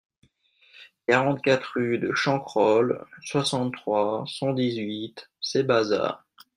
[1.07, 6.25] quarante-quatre rue de Chancrole, soixante-trois, cent dix-huit, Cébazat